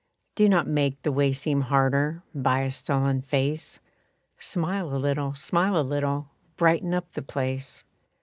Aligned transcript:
Do 0.33 0.49
not 0.49 0.65
make 0.65 0.99
the 1.03 1.11
way 1.11 1.31
seem 1.31 1.61
harder 1.61 2.23
By 2.33 2.61
a 2.61 2.71
sullen 2.71 3.21
face, 3.21 3.79
Smile 4.39 4.95
a 4.95 4.97
little, 4.97 5.35
smile 5.35 5.77
a 5.79 5.83
little, 5.83 6.31
Brighten 6.57 6.91
up 6.95 7.13
the 7.13 7.21
place. 7.21 7.83